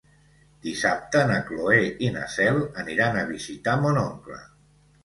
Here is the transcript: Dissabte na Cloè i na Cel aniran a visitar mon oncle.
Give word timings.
Dissabte 0.63 1.21
na 1.31 1.35
Cloè 1.51 1.77
i 2.09 2.09
na 2.17 2.27
Cel 2.37 2.59
aniran 2.87 3.21
a 3.25 3.29
visitar 3.35 3.79
mon 3.87 4.03
oncle. 4.11 4.43